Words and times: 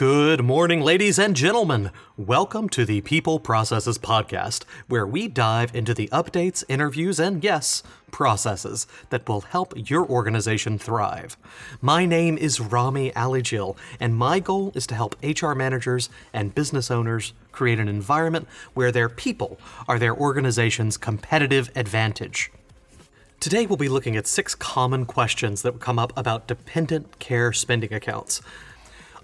Good 0.00 0.42
morning, 0.42 0.80
ladies 0.80 1.18
and 1.18 1.36
gentlemen. 1.36 1.90
Welcome 2.16 2.70
to 2.70 2.86
the 2.86 3.02
People 3.02 3.38
Processes 3.38 3.98
Podcast, 3.98 4.64
where 4.88 5.06
we 5.06 5.28
dive 5.28 5.74
into 5.74 5.92
the 5.92 6.08
updates, 6.08 6.64
interviews, 6.70 7.20
and 7.20 7.44
yes, 7.44 7.82
processes 8.10 8.86
that 9.10 9.28
will 9.28 9.42
help 9.42 9.74
your 9.90 10.06
organization 10.06 10.78
thrive. 10.78 11.36
My 11.82 12.06
name 12.06 12.38
is 12.38 12.60
Rami 12.60 13.10
Alijil, 13.10 13.76
and 14.00 14.16
my 14.16 14.40
goal 14.40 14.72
is 14.74 14.86
to 14.86 14.94
help 14.94 15.16
HR 15.22 15.52
managers 15.52 16.08
and 16.32 16.54
business 16.54 16.90
owners 16.90 17.34
create 17.52 17.78
an 17.78 17.86
environment 17.86 18.48
where 18.72 18.90
their 18.90 19.10
people 19.10 19.58
are 19.86 19.98
their 19.98 20.16
organization's 20.16 20.96
competitive 20.96 21.70
advantage. 21.76 22.50
Today, 23.38 23.66
we'll 23.66 23.76
be 23.76 23.90
looking 23.90 24.16
at 24.16 24.26
six 24.26 24.54
common 24.54 25.04
questions 25.04 25.60
that 25.60 25.78
come 25.78 25.98
up 25.98 26.14
about 26.16 26.46
dependent 26.46 27.18
care 27.18 27.52
spending 27.52 27.92
accounts. 27.92 28.40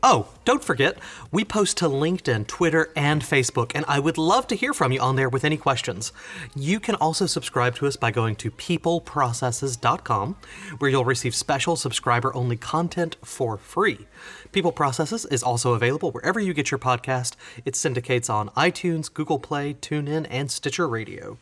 Oh, 0.09 0.29
don't 0.45 0.63
forget, 0.63 0.99
we 1.33 1.45
post 1.45 1.79
to 1.79 1.87
LinkedIn, 1.87 2.47
Twitter, 2.47 2.93
and 2.95 3.23
Facebook, 3.23 3.73
and 3.75 3.85
I 3.89 3.99
would 3.99 4.17
love 4.17 4.47
to 4.47 4.55
hear 4.55 4.73
from 4.73 4.93
you 4.93 5.01
on 5.01 5.17
there 5.17 5.29
with 5.29 5.45
any 5.45 5.57
questions. 5.57 6.13
You 6.55 6.79
can 6.79 6.95
also 6.95 7.27
subscribe 7.27 7.75
to 7.75 7.89
us 7.89 7.97
by 7.97 8.13
going 8.13 8.37
to 8.37 8.53
peopleprocesses.com, 8.53 10.37
where 10.79 10.91
you'll 10.93 11.05
receive 11.05 11.35
special 11.35 11.75
subscriber 11.75 12.33
only 12.37 12.57
content 12.57 13.17
for 13.25 13.57
free. 13.57 14.07
People 14.53 14.71
Processes 14.71 15.25
is 15.25 15.43
also 15.43 15.73
available 15.75 16.13
wherever 16.13 16.39
you 16.39 16.55
get 16.55 16.71
your 16.71 16.79
podcast. 16.79 17.35
It 17.65 17.75
syndicates 17.75 18.31
on 18.31 18.51
iTunes, 18.51 19.13
Google 19.13 19.41
Play, 19.41 19.75
TuneIn, 19.75 20.29
and 20.31 20.53
Stitcher 20.53 20.87
Radio. 20.87 21.37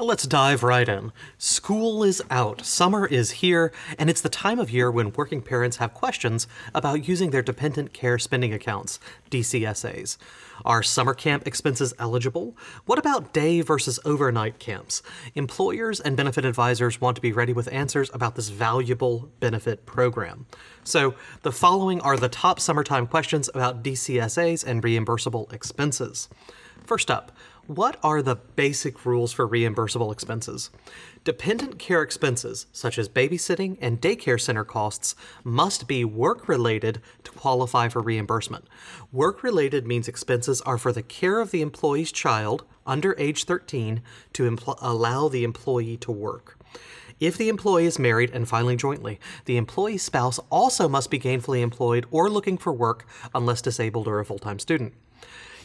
Let's 0.00 0.28
dive 0.28 0.62
right 0.62 0.88
in. 0.88 1.10
School 1.38 2.04
is 2.04 2.22
out, 2.30 2.64
summer 2.64 3.04
is 3.04 3.32
here, 3.32 3.72
and 3.98 4.08
it's 4.08 4.20
the 4.20 4.28
time 4.28 4.60
of 4.60 4.70
year 4.70 4.92
when 4.92 5.12
working 5.14 5.42
parents 5.42 5.78
have 5.78 5.92
questions 5.92 6.46
about 6.72 7.08
using 7.08 7.30
their 7.30 7.42
dependent 7.42 7.92
care 7.92 8.16
spending 8.16 8.54
accounts, 8.54 9.00
DCSAs. 9.32 10.16
Are 10.64 10.84
summer 10.84 11.14
camp 11.14 11.48
expenses 11.48 11.94
eligible? 11.98 12.56
What 12.86 13.00
about 13.00 13.32
day 13.32 13.60
versus 13.60 13.98
overnight 14.04 14.60
camps? 14.60 15.02
Employers 15.34 15.98
and 15.98 16.16
benefit 16.16 16.44
advisors 16.44 17.00
want 17.00 17.16
to 17.16 17.22
be 17.22 17.32
ready 17.32 17.52
with 17.52 17.72
answers 17.72 18.08
about 18.14 18.36
this 18.36 18.50
valuable 18.50 19.28
benefit 19.40 19.84
program. 19.84 20.46
So, 20.84 21.16
the 21.42 21.52
following 21.52 22.00
are 22.02 22.16
the 22.16 22.28
top 22.28 22.60
summertime 22.60 23.08
questions 23.08 23.50
about 23.52 23.82
DCSAs 23.82 24.64
and 24.64 24.80
reimbursable 24.80 25.52
expenses. 25.52 26.28
First 26.86 27.10
up, 27.10 27.32
what 27.68 27.98
are 28.02 28.22
the 28.22 28.34
basic 28.34 29.04
rules 29.04 29.30
for 29.30 29.46
reimbursable 29.46 30.10
expenses? 30.10 30.70
Dependent 31.22 31.78
care 31.78 32.00
expenses, 32.00 32.64
such 32.72 32.98
as 32.98 33.10
babysitting 33.10 33.76
and 33.82 34.00
daycare 34.00 34.40
center 34.40 34.64
costs, 34.64 35.14
must 35.44 35.86
be 35.86 36.02
work 36.02 36.48
related 36.48 37.02
to 37.24 37.30
qualify 37.32 37.88
for 37.88 38.00
reimbursement. 38.00 38.66
Work 39.12 39.42
related 39.42 39.86
means 39.86 40.08
expenses 40.08 40.62
are 40.62 40.78
for 40.78 40.92
the 40.92 41.02
care 41.02 41.40
of 41.40 41.50
the 41.50 41.60
employee's 41.60 42.10
child 42.10 42.64
under 42.86 43.14
age 43.18 43.44
13 43.44 44.00
to 44.32 44.50
impl- 44.50 44.78
allow 44.80 45.28
the 45.28 45.44
employee 45.44 45.98
to 45.98 46.10
work. 46.10 46.58
If 47.20 47.36
the 47.36 47.50
employee 47.50 47.84
is 47.84 47.98
married 47.98 48.30
and 48.30 48.48
filing 48.48 48.78
jointly, 48.78 49.20
the 49.44 49.58
employee's 49.58 50.02
spouse 50.02 50.38
also 50.48 50.88
must 50.88 51.10
be 51.10 51.18
gainfully 51.18 51.60
employed 51.60 52.06
or 52.10 52.30
looking 52.30 52.56
for 52.56 52.72
work 52.72 53.06
unless 53.34 53.60
disabled 53.60 54.08
or 54.08 54.20
a 54.20 54.24
full 54.24 54.38
time 54.38 54.58
student. 54.58 54.94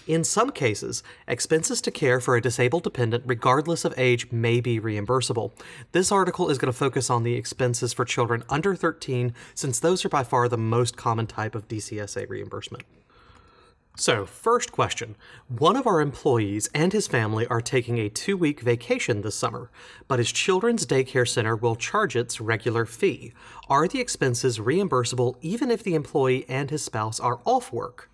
In 0.06 0.26
some 0.26 0.52
cases, 0.52 1.02
expenses 1.30 1.80
to 1.82 1.92
care 1.92 2.20
for 2.20 2.36
a 2.36 2.42
disabled 2.42 2.84
dependent, 2.84 3.24
regardless 3.26 3.86
of 3.86 3.94
age, 3.98 4.30
may 4.34 4.60
be 4.60 4.78
reimbursable. 4.78 5.52
This 5.94 6.12
article 6.12 6.50
is 6.50 6.58
going 6.58 6.72
to 6.72 6.78
focus 6.78 7.10
on 7.10 7.24
the 7.24 7.36
expenses 7.36 7.94
for 7.94 8.04
children 8.04 8.44
under 8.50 8.76
13, 8.76 9.34
since 9.56 9.80
those 9.80 10.04
are 10.04 10.10
by 10.10 10.26
far 10.26 10.50
the 10.50 10.58
most 10.58 10.98
common 10.98 11.26
type 11.26 11.56
of 11.56 11.70
DCSA 11.70 12.28
reimbursement. 12.30 12.84
So, 13.96 14.26
first 14.26 14.74
question. 14.74 15.16
One 15.48 15.78
of 15.78 15.88
our 15.88 16.02
employees 16.02 16.68
and 16.74 16.92
his 16.92 17.08
family 17.08 17.48
are 17.48 17.62
taking 17.62 17.98
a 18.00 18.10
two 18.10 18.36
week 18.36 18.60
vacation 18.60 19.22
this 19.22 19.36
summer, 19.36 19.70
but 20.10 20.20
his 20.20 20.34
children's 20.34 20.86
daycare 20.86 21.28
center 21.28 21.56
will 21.56 21.78
charge 21.78 22.18
its 22.18 22.42
regular 22.42 22.86
fee. 22.86 23.32
Are 23.70 23.88
the 23.88 24.02
expenses 24.02 24.60
reimbursable 24.60 25.36
even 25.42 25.72
if 25.72 25.82
the 25.82 25.96
employee 25.96 26.44
and 26.50 26.72
his 26.72 26.84
spouse 26.84 27.22
are 27.22 27.40
off 27.46 27.72
work? 27.72 28.10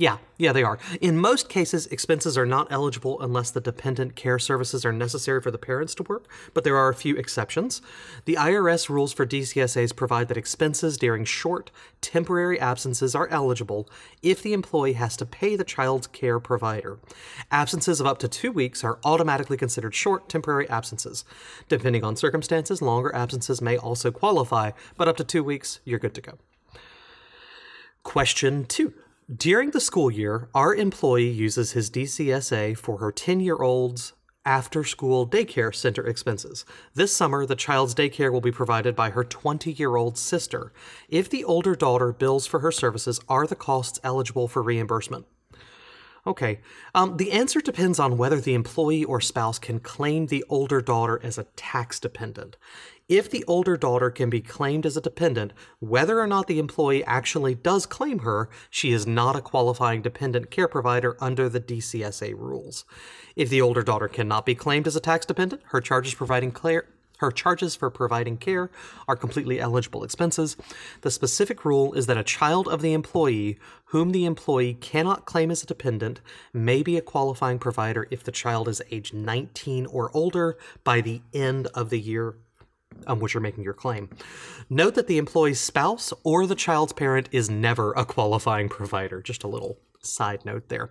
Yeah, 0.00 0.16
yeah, 0.38 0.54
they 0.54 0.62
are. 0.62 0.78
In 1.02 1.18
most 1.18 1.50
cases, 1.50 1.86
expenses 1.88 2.38
are 2.38 2.46
not 2.46 2.72
eligible 2.72 3.20
unless 3.20 3.50
the 3.50 3.60
dependent 3.60 4.16
care 4.16 4.38
services 4.38 4.82
are 4.86 4.94
necessary 4.94 5.42
for 5.42 5.50
the 5.50 5.58
parents 5.58 5.94
to 5.96 6.02
work, 6.04 6.24
but 6.54 6.64
there 6.64 6.78
are 6.78 6.88
a 6.88 6.94
few 6.94 7.16
exceptions. 7.16 7.82
The 8.24 8.36
IRS 8.36 8.88
rules 8.88 9.12
for 9.12 9.26
DCSAs 9.26 9.94
provide 9.94 10.28
that 10.28 10.38
expenses 10.38 10.96
during 10.96 11.26
short, 11.26 11.70
temporary 12.00 12.58
absences 12.58 13.14
are 13.14 13.28
eligible 13.28 13.90
if 14.22 14.42
the 14.42 14.54
employee 14.54 14.94
has 14.94 15.18
to 15.18 15.26
pay 15.26 15.54
the 15.54 15.64
child's 15.64 16.06
care 16.06 16.40
provider. 16.40 16.98
Absences 17.50 18.00
of 18.00 18.06
up 18.06 18.16
to 18.20 18.28
two 18.28 18.52
weeks 18.52 18.82
are 18.82 19.00
automatically 19.04 19.58
considered 19.58 19.94
short, 19.94 20.30
temporary 20.30 20.66
absences. 20.70 21.26
Depending 21.68 22.04
on 22.04 22.16
circumstances, 22.16 22.80
longer 22.80 23.14
absences 23.14 23.60
may 23.60 23.76
also 23.76 24.10
qualify, 24.10 24.70
but 24.96 25.08
up 25.08 25.18
to 25.18 25.24
two 25.24 25.44
weeks, 25.44 25.80
you're 25.84 25.98
good 25.98 26.14
to 26.14 26.22
go. 26.22 26.38
Question 28.02 28.64
two. 28.64 28.94
During 29.36 29.70
the 29.70 29.80
school 29.80 30.10
year, 30.10 30.48
our 30.56 30.74
employee 30.74 31.28
uses 31.28 31.70
his 31.70 31.88
DCSA 31.88 32.76
for 32.76 32.98
her 32.98 33.12
10 33.12 33.38
year 33.38 33.54
old's 33.54 34.12
after 34.44 34.82
school 34.82 35.24
daycare 35.24 35.72
center 35.72 36.04
expenses. 36.04 36.64
This 36.94 37.14
summer, 37.14 37.46
the 37.46 37.54
child's 37.54 37.94
daycare 37.94 38.32
will 38.32 38.40
be 38.40 38.50
provided 38.50 38.96
by 38.96 39.10
her 39.10 39.22
20 39.22 39.70
year 39.70 39.94
old 39.94 40.18
sister. 40.18 40.72
If 41.08 41.30
the 41.30 41.44
older 41.44 41.76
daughter 41.76 42.12
bills 42.12 42.48
for 42.48 42.58
her 42.58 42.72
services, 42.72 43.20
are 43.28 43.46
the 43.46 43.54
costs 43.54 44.00
eligible 44.02 44.48
for 44.48 44.64
reimbursement? 44.64 45.26
Okay. 46.26 46.60
Um, 46.94 47.16
the 47.16 47.30
answer 47.30 47.60
depends 47.60 47.98
on 47.98 48.18
whether 48.18 48.40
the 48.40 48.54
employee 48.54 49.04
or 49.04 49.20
spouse 49.20 49.60
can 49.60 49.78
claim 49.78 50.26
the 50.26 50.44
older 50.48 50.80
daughter 50.80 51.20
as 51.22 51.38
a 51.38 51.44
tax 51.54 52.00
dependent. 52.00 52.56
If 53.10 53.28
the 53.28 53.44
older 53.48 53.76
daughter 53.76 54.08
can 54.08 54.30
be 54.30 54.40
claimed 54.40 54.86
as 54.86 54.96
a 54.96 55.00
dependent, 55.00 55.52
whether 55.80 56.20
or 56.20 56.28
not 56.28 56.46
the 56.46 56.60
employee 56.60 57.04
actually 57.06 57.56
does 57.56 57.84
claim 57.84 58.20
her, 58.20 58.48
she 58.70 58.92
is 58.92 59.04
not 59.04 59.34
a 59.34 59.40
qualifying 59.40 60.00
dependent 60.00 60.52
care 60.52 60.68
provider 60.68 61.16
under 61.20 61.48
the 61.48 61.60
DCSA 61.60 62.38
rules. 62.38 62.84
If 63.34 63.48
the 63.48 63.60
older 63.60 63.82
daughter 63.82 64.06
cannot 64.06 64.46
be 64.46 64.54
claimed 64.54 64.86
as 64.86 64.94
a 64.94 65.00
tax 65.00 65.26
dependent, 65.26 65.60
her 65.70 65.80
charges 65.80 66.14
providing 66.14 66.52
care 66.52 66.84
her 67.18 67.32
charges 67.32 67.74
for 67.74 67.90
providing 67.90 68.38
care 68.38 68.70
are 69.06 69.16
completely 69.16 69.60
eligible 69.60 70.04
expenses. 70.04 70.56
The 71.02 71.10
specific 71.10 71.66
rule 71.66 71.92
is 71.92 72.06
that 72.06 72.16
a 72.16 72.22
child 72.22 72.66
of 72.66 72.80
the 72.80 72.94
employee 72.94 73.58
whom 73.86 74.12
the 74.12 74.24
employee 74.24 74.74
cannot 74.74 75.26
claim 75.26 75.50
as 75.50 75.62
a 75.62 75.66
dependent 75.66 76.22
may 76.54 76.82
be 76.82 76.96
a 76.96 77.02
qualifying 77.02 77.58
provider 77.58 78.06
if 78.10 78.24
the 78.24 78.32
child 78.32 78.68
is 78.68 78.80
age 78.90 79.12
19 79.12 79.84
or 79.86 80.10
older 80.16 80.56
by 80.82 81.02
the 81.02 81.20
end 81.34 81.66
of 81.74 81.90
the 81.90 82.00
year 82.00 82.36
on 83.06 83.18
which 83.18 83.34
you're 83.34 83.40
making 83.40 83.64
your 83.64 83.74
claim. 83.74 84.08
Note 84.68 84.94
that 84.94 85.06
the 85.06 85.18
employee's 85.18 85.60
spouse 85.60 86.12
or 86.24 86.46
the 86.46 86.54
child's 86.54 86.92
parent 86.92 87.28
is 87.32 87.50
never 87.50 87.92
a 87.92 88.04
qualifying 88.04 88.68
provider. 88.68 89.22
Just 89.22 89.42
a 89.42 89.48
little 89.48 89.78
side 90.02 90.44
note 90.44 90.68
there. 90.68 90.90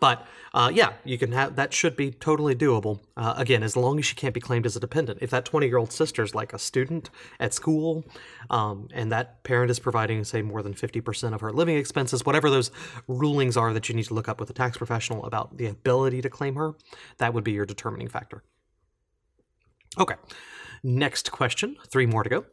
But 0.00 0.26
uh, 0.52 0.70
yeah, 0.72 0.94
you 1.04 1.18
can 1.18 1.32
have 1.32 1.56
that 1.56 1.72
should 1.72 1.96
be 1.96 2.10
totally 2.10 2.54
doable. 2.54 3.00
Uh, 3.16 3.34
again, 3.36 3.62
as 3.62 3.76
long 3.76 3.98
as 3.98 4.06
she 4.06 4.14
can't 4.14 4.34
be 4.34 4.40
claimed 4.40 4.66
as 4.66 4.76
a 4.76 4.80
dependent. 4.80 5.18
If 5.22 5.30
that 5.30 5.44
20 5.44 5.66
year 5.66 5.78
old 5.78 5.92
sister 5.92 6.22
is 6.22 6.34
like 6.34 6.52
a 6.52 6.58
student 6.58 7.10
at 7.38 7.54
school 7.54 8.04
um, 8.50 8.88
and 8.92 9.12
that 9.12 9.44
parent 9.44 9.70
is 9.70 9.78
providing, 9.78 10.24
say, 10.24 10.42
more 10.42 10.62
than 10.62 10.74
50% 10.74 11.34
of 11.34 11.40
her 11.40 11.52
living 11.52 11.76
expenses, 11.76 12.24
whatever 12.26 12.50
those 12.50 12.70
rulings 13.06 13.56
are 13.56 13.72
that 13.72 13.88
you 13.88 13.94
need 13.94 14.06
to 14.06 14.14
look 14.14 14.28
up 14.28 14.40
with 14.40 14.50
a 14.50 14.54
tax 14.54 14.76
professional 14.76 15.24
about 15.24 15.56
the 15.56 15.66
ability 15.66 16.22
to 16.22 16.30
claim 16.30 16.56
her, 16.56 16.74
that 17.18 17.34
would 17.34 17.44
be 17.44 17.52
your 17.52 17.66
determining 17.66 18.08
factor. 18.08 18.42
Okay. 19.98 20.14
Next 20.82 21.32
question, 21.32 21.76
three 21.88 22.06
more 22.06 22.22
to 22.22 22.30
go. 22.30 22.44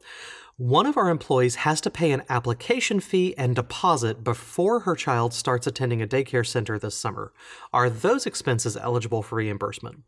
One 0.58 0.86
of 0.86 0.96
our 0.96 1.10
employees 1.10 1.56
has 1.56 1.82
to 1.82 1.90
pay 1.90 2.12
an 2.12 2.24
application 2.30 3.02
fee 3.02 3.36
and 3.38 3.56
deposit 3.56 4.24
before 4.24 4.82
her 4.82 4.96
child 4.96 5.34
starts 5.34 5.68
attending 5.68 6.02
a 6.02 6.08
daycare 6.08 6.48
center 6.48 6.80
this 6.80 6.98
summer. 6.98 7.34
Are 7.74 7.90
those 7.90 8.26
expenses 8.26 8.78
eligible 8.78 9.22
for 9.22 9.36
reimbursement? 9.36 10.04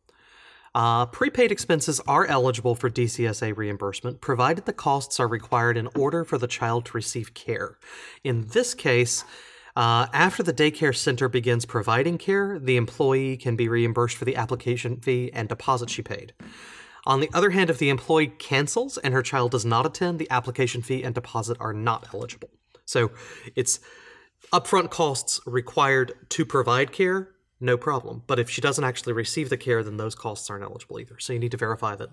Uh, 0.74 1.06
prepaid 1.08 1.52
expenses 1.52 2.00
are 2.08 2.26
eligible 2.28 2.76
for 2.76 2.90
DCSA 2.90 3.58
reimbursement, 3.58 4.22
provided 4.22 4.66
the 4.66 4.74
costs 4.74 5.20
are 5.20 5.28
required 5.28 5.76
in 5.76 5.90
order 5.96 6.24
for 6.24 6.38
the 6.38 6.48
child 6.48 6.86
to 6.86 6.94
receive 6.94 7.34
care. 7.34 7.78
In 8.24 8.48
this 8.48 8.74
case, 8.74 9.26
uh, 9.76 10.08
after 10.14 10.44
the 10.44 10.54
daycare 10.54 10.96
center 10.96 11.28
begins 11.28 11.66
providing 11.66 12.18
care, 12.18 12.58
the 12.58 12.78
employee 12.78 13.38
can 13.38 13.56
be 13.56 13.68
reimbursed 13.68 14.18
for 14.18 14.26
the 14.26 14.36
application 14.36 14.98
fee 14.98 15.30
and 15.34 15.50
deposit 15.50 15.90
she 15.90 16.02
paid. 16.02 16.34
On 17.08 17.22
the 17.22 17.30
other 17.34 17.52
hand, 17.52 17.70
if 17.70 17.78
the 17.78 17.88
employee 17.88 18.28
cancels 18.28 18.98
and 18.98 19.14
her 19.14 19.22
child 19.22 19.52
does 19.52 19.64
not 19.64 19.86
attend, 19.86 20.20
the 20.20 20.30
application 20.30 20.82
fee 20.82 21.04
and 21.04 21.16
deposit 21.16 21.56
are 21.62 21.72
not 21.72 22.06
eligible. 22.14 22.50
So 22.84 23.12
it's 23.56 23.80
upfront 24.52 24.90
costs 24.90 25.40
required 25.46 26.12
to 26.32 26.46
provide 26.46 26.92
care, 26.92 27.30
no 27.62 27.78
problem. 27.78 28.24
But 28.28 28.40
if 28.40 28.50
she 28.50 28.60
doesn't 28.60 28.84
actually 28.84 29.14
receive 29.14 29.50
the 29.50 29.56
care, 29.56 29.84
then 29.84 29.96
those 29.96 30.16
costs 30.16 30.50
aren't 30.50 30.66
eligible 30.66 31.00
either. 31.00 31.18
So 31.18 31.32
you 31.32 31.40
need 31.40 31.52
to 31.52 31.58
verify 31.58 31.96
that 31.96 32.10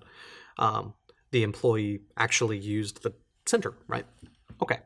um, 0.57 0.93
the 1.31 1.43
employee 1.43 1.99
actually 2.15 2.57
used 2.57 3.03
the 3.03 3.13
center, 3.45 3.73
right? 3.89 4.05
Okay. 4.61 4.79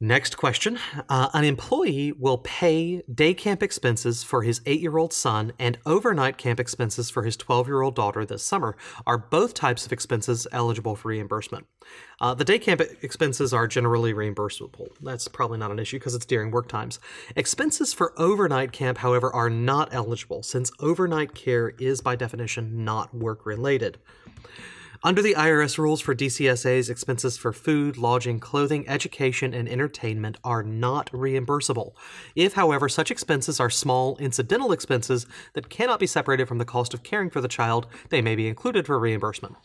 Next 0.00 0.36
question. 0.36 0.78
Uh, 1.08 1.28
an 1.32 1.44
employee 1.44 2.10
will 2.10 2.38
pay 2.38 3.02
day 3.02 3.32
camp 3.32 3.62
expenses 3.62 4.24
for 4.24 4.42
his 4.42 4.60
eight 4.66 4.80
year 4.80 4.98
old 4.98 5.12
son 5.12 5.52
and 5.56 5.78
overnight 5.86 6.36
camp 6.36 6.58
expenses 6.58 7.10
for 7.10 7.22
his 7.22 7.36
12 7.36 7.68
year 7.68 7.80
old 7.80 7.94
daughter 7.94 8.26
this 8.26 8.44
summer. 8.44 8.76
Are 9.06 9.18
both 9.18 9.54
types 9.54 9.86
of 9.86 9.92
expenses 9.92 10.48
eligible 10.50 10.96
for 10.96 11.08
reimbursement? 11.08 11.66
Uh, 12.20 12.34
the 12.34 12.44
day 12.44 12.58
camp 12.58 12.80
expenses 13.02 13.54
are 13.54 13.68
generally 13.68 14.12
reimbursable. 14.12 14.88
That's 15.00 15.28
probably 15.28 15.58
not 15.58 15.70
an 15.70 15.78
issue 15.78 16.00
because 16.00 16.16
it's 16.16 16.26
during 16.26 16.50
work 16.50 16.66
times. 16.68 16.98
Expenses 17.36 17.92
for 17.92 18.20
overnight 18.20 18.72
camp, 18.72 18.98
however, 18.98 19.32
are 19.32 19.50
not 19.50 19.94
eligible 19.94 20.42
since 20.42 20.72
overnight 20.80 21.34
care 21.34 21.70
is 21.78 22.00
by 22.00 22.16
definition 22.16 22.84
not 22.84 23.14
work 23.14 23.46
related. 23.46 23.98
Under 25.06 25.20
the 25.20 25.34
IRS 25.34 25.76
rules 25.76 26.00
for 26.00 26.14
DCSAs, 26.14 26.88
expenses 26.88 27.36
for 27.36 27.52
food, 27.52 27.98
lodging, 27.98 28.40
clothing, 28.40 28.88
education, 28.88 29.52
and 29.52 29.68
entertainment 29.68 30.38
are 30.42 30.62
not 30.62 31.12
reimbursable. 31.12 31.92
If, 32.34 32.54
however, 32.54 32.88
such 32.88 33.10
expenses 33.10 33.60
are 33.60 33.68
small, 33.68 34.16
incidental 34.16 34.72
expenses 34.72 35.26
that 35.52 35.68
cannot 35.68 36.00
be 36.00 36.06
separated 36.06 36.48
from 36.48 36.56
the 36.56 36.64
cost 36.64 36.94
of 36.94 37.02
caring 37.02 37.28
for 37.28 37.42
the 37.42 37.48
child, 37.48 37.86
they 38.08 38.22
may 38.22 38.34
be 38.34 38.48
included 38.48 38.86
for 38.86 38.98
reimbursement. 38.98 39.56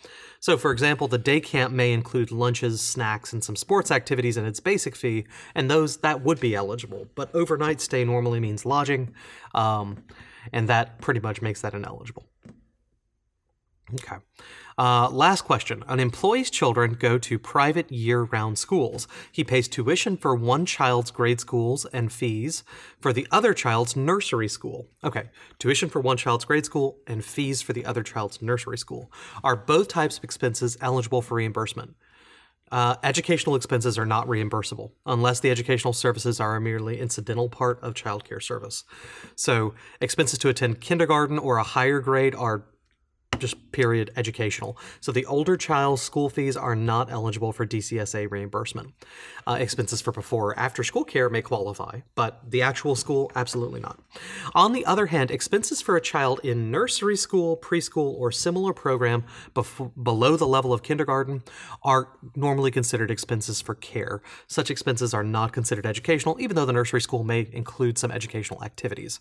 So, 0.42 0.58
for 0.58 0.74
example, 0.74 1.08
the 1.08 1.18
day 1.18 1.40
camp 1.40 1.74
may 1.74 1.94
include 1.94 2.32
lunches, 2.32 2.82
snacks, 2.82 3.32
and 3.32 3.42
some 3.42 3.56
sports 3.56 3.92
activities 3.92 4.36
in 4.36 4.46
its 4.46 4.60
basic 4.60 4.94
fee, 4.94 5.26
and 5.56 5.72
those 5.72 5.98
that 6.00 6.22
would 6.22 6.42
be 6.42 6.54
eligible. 6.54 7.08
But 7.16 7.34
overnight 7.34 7.80
stay 7.80 8.04
normally 8.04 8.42
means 8.42 8.66
lodging, 8.66 9.14
um, 9.56 10.04
and 10.52 10.68
that 10.68 11.00
pretty 11.00 11.22
much 11.22 11.42
makes 11.42 11.62
that 11.62 11.74
ineligible. 11.74 12.29
Okay. 13.96 14.18
Uh, 14.78 15.10
last 15.10 15.42
question. 15.42 15.84
An 15.88 16.00
employee's 16.00 16.50
children 16.50 16.94
go 16.94 17.18
to 17.18 17.38
private 17.38 17.92
year 17.92 18.24
round 18.24 18.58
schools. 18.58 19.10
He 19.30 19.44
pays 19.44 19.68
tuition 19.68 20.16
for 20.16 20.34
one 20.34 20.66
child's 20.66 21.12
grade 21.12 21.42
schools 21.42 21.86
and 21.92 22.12
fees 22.12 22.64
for 23.02 23.12
the 23.12 23.28
other 23.30 23.54
child's 23.54 23.98
nursery 23.98 24.48
school. 24.48 24.88
Okay, 25.04 25.30
tuition 25.58 25.90
for 25.90 26.00
one 26.00 26.16
child's 26.16 26.46
grade 26.46 26.66
school 26.66 27.00
and 27.08 27.26
fees 27.26 27.62
for 27.62 27.74
the 27.74 27.86
other 27.86 28.04
child's 28.04 28.42
nursery 28.42 28.78
school. 28.78 29.12
Are 29.44 29.58
both 29.58 29.90
types 29.90 30.18
of 30.18 30.24
expenses 30.24 30.78
eligible 30.80 31.22
for 31.22 31.36
reimbursement? 31.36 31.96
Uh, 32.72 32.96
educational 33.04 33.56
expenses 33.56 33.98
are 33.98 34.06
not 34.06 34.28
reimbursable 34.28 34.92
unless 35.06 35.40
the 35.40 35.50
educational 35.50 35.92
services 35.92 36.40
are 36.40 36.56
a 36.56 36.62
merely 36.62 37.00
incidental 37.00 37.50
part 37.50 37.80
of 37.82 37.96
childcare 37.96 38.42
service. 38.42 38.84
So, 39.36 39.74
expenses 40.00 40.38
to 40.40 40.50
attend 40.50 40.80
kindergarten 40.80 41.40
or 41.40 41.58
a 41.58 41.64
higher 41.64 42.00
grade 42.00 42.36
are 42.36 42.66
just 43.40 43.72
period 43.72 44.12
educational. 44.16 44.78
So 45.00 45.12
the 45.12 45.26
older 45.26 45.58
child's 45.58 46.02
school 46.02 46.30
fees 46.30 46.58
are 46.58 46.76
not 46.76 47.12
eligible 47.12 47.52
for 47.52 47.66
DCSA 47.66 48.30
reimbursement. 48.30 48.94
Uh, 49.48 49.54
expenses 49.54 50.02
for 50.02 50.12
before 50.12 50.40
or 50.40 50.60
after 50.60 50.84
school 50.84 51.04
care 51.04 51.30
may 51.30 51.42
qualify, 51.42 52.00
but 52.16 52.40
the 52.50 52.62
actual 52.62 52.96
school, 52.96 53.32
absolutely 53.36 53.80
not. 53.80 54.00
On 54.56 54.74
the 54.74 54.86
other 54.86 55.08
hand, 55.08 55.32
expenses 55.32 55.82
for 55.82 55.96
a 55.96 56.02
child 56.02 56.40
in 56.44 56.72
nursery 56.72 57.18
school, 57.18 57.58
preschool, 57.58 58.14
or 58.18 58.32
similar 58.32 58.74
program 58.74 59.24
below 60.02 60.38
the 60.38 60.48
level 60.48 60.74
of 60.74 60.82
kindergarten 60.82 61.44
are 61.84 62.10
normally 62.36 62.72
considered 62.72 63.12
expenses 63.12 63.62
for 63.62 63.76
care. 63.76 64.22
Such 64.48 64.72
expenses 64.72 65.14
are 65.14 65.24
not 65.24 65.52
considered 65.52 65.86
educational, 65.86 66.40
even 66.40 66.56
though 66.56 66.66
the 66.66 66.74
nursery 66.74 67.02
school 67.02 67.24
may 67.24 67.48
include 67.52 67.98
some 67.98 68.12
educational 68.12 68.64
activities. 68.64 69.20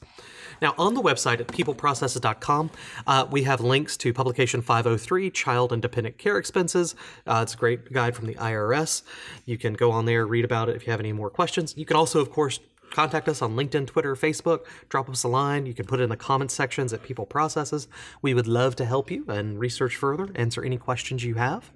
Now, 0.63 0.75
on 0.79 0.95
the 0.95 1.03
website 1.03 1.41
at 1.41 1.49
peopleprocesses.com, 1.49 2.71
uh, 3.07 3.27
we 3.31 3.43
have 3.43 3.61
links 3.61 3.97
to 4.09 4.15
publication 4.15 4.63
503, 4.63 5.31
Child 5.31 5.73
and 5.73 5.83
Dependent 5.83 6.19
Care 6.19 6.39
Expenses. 6.39 6.95
Uh, 7.27 7.41
it's 7.43 7.55
a 7.55 7.57
great 7.57 7.93
guide 7.93 8.17
from 8.17 8.27
the 8.27 8.35
IRS. 8.35 9.03
You 9.45 9.59
can 9.59 9.75
go 9.75 9.91
on 9.91 10.07
there, 10.07 10.27
read 10.27 10.45
about 10.45 10.69
it 10.69 10.77
if 10.77 10.87
you 10.87 10.91
have 10.91 11.01
any 11.01 11.13
more 11.13 11.31
questions. 11.31 11.75
You 11.77 11.85
can 11.85 11.97
also, 11.97 12.21
of 12.21 12.31
course, 12.31 12.61
contact 12.91 13.29
us 13.29 13.43
on 13.43 13.55
LinkedIn, 13.55 13.87
Twitter, 13.87 14.15
Facebook. 14.17 14.67
Drop 14.89 15.09
us 15.09 15.25
a 15.25 15.29
line. 15.29 15.67
You 15.67 15.75
can 15.75 15.87
put 15.87 16.01
it 16.01 16.05
in 16.05 16.09
the 16.09 16.17
comment 16.17 16.51
sections 16.51 16.93
at 16.93 17.03
People 17.03 17.27
Processes. 17.27 17.89
We 18.23 18.35
would 18.35 18.47
love 18.47 18.77
to 18.77 18.85
help 18.85 19.11
you 19.11 19.25
and 19.29 19.59
research 19.59 19.97
further, 19.97 20.29
answer 20.35 20.65
any 20.65 20.79
questions 20.79 21.25
you 21.25 21.35
have. 21.35 21.71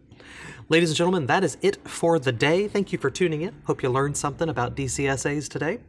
Ladies 0.68 0.90
and 0.90 0.96
gentlemen, 0.96 1.26
that 1.26 1.44
is 1.44 1.58
it 1.62 1.86
for 1.86 2.18
the 2.18 2.32
day. 2.32 2.68
Thank 2.68 2.92
you 2.92 2.98
for 2.98 3.10
tuning 3.10 3.42
in. 3.42 3.54
Hope 3.66 3.82
you 3.82 3.90
learned 3.90 4.16
something 4.16 4.48
about 4.48 4.76
DCSAs 4.76 5.48
today. 5.48 5.80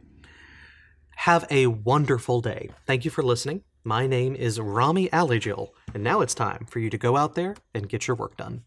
Have 1.16 1.46
a 1.50 1.68
wonderful 1.68 2.40
day. 2.40 2.70
Thank 2.86 3.04
you 3.04 3.10
for 3.10 3.22
listening. 3.22 3.62
My 3.86 4.06
name 4.06 4.34
is 4.34 4.58
Rami 4.58 5.10
Alijil, 5.10 5.68
and 5.92 6.02
now 6.02 6.22
it's 6.22 6.34
time 6.34 6.64
for 6.70 6.78
you 6.78 6.88
to 6.88 6.96
go 6.96 7.18
out 7.18 7.34
there 7.34 7.54
and 7.74 7.86
get 7.86 8.08
your 8.08 8.16
work 8.16 8.34
done. 8.34 8.64